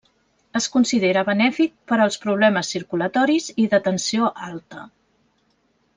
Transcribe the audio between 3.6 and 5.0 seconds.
i de tensió alta.